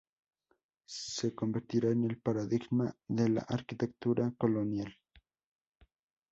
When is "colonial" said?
4.35-4.97